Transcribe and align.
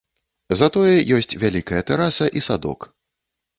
Затое 0.61 0.95
ёсць 1.17 1.37
вялікая 1.45 1.81
тэраса 1.91 2.33
і 2.41 2.45
садок. 2.49 2.91